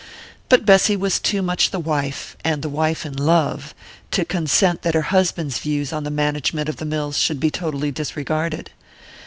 [0.49, 3.75] But Bessy was too much the wife and the wife in love
[4.09, 7.91] to consent that her husband's views on the management of the mills should be totally
[7.91, 8.71] disregarded.